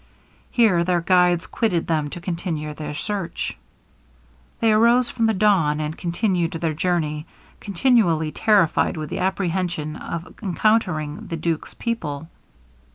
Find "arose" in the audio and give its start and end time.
4.73-5.15